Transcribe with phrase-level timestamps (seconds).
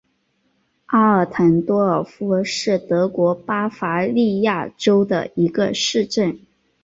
[0.87, 6.39] 阿尔滕多尔夫是德国巴伐利亚州的一个市镇。